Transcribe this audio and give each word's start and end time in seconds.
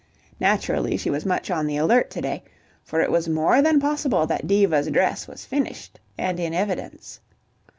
Naturally 0.39 0.97
she 0.97 1.11
was 1.11 1.27
much 1.27 1.51
on 1.51 1.67
the 1.67 1.77
alert 1.77 2.09
to 2.09 2.21
day, 2.21 2.43
for 2.83 3.01
it 3.01 3.11
was 3.11 3.29
more 3.29 3.61
than 3.61 3.79
possible 3.79 4.25
that 4.25 4.47
Diva's 4.47 4.87
dress 4.89 5.27
was 5.27 5.45
finished 5.45 5.99
and 6.17 6.39
in 6.39 6.55
evidence. 6.55 7.19